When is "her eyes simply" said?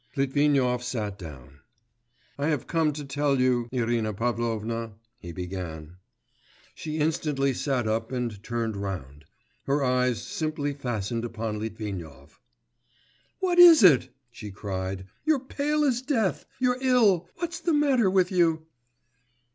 9.65-10.73